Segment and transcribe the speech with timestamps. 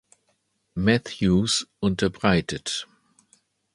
[0.73, 2.87] Matthews unterbreitet.